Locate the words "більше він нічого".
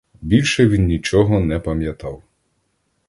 0.21-1.39